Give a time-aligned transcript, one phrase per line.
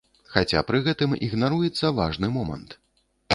[0.35, 2.75] Хаця пры гэтым ігнаруецца важны момант.